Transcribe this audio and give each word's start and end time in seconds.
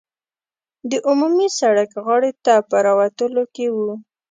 د 0.89 0.91
عمومي 1.07 1.47
سړک 1.59 1.89
غاړې 2.05 2.31
ته 2.45 2.53
په 2.69 2.75
راوتلو 2.85 3.43
کې 3.55 3.67
وو. 3.75 3.91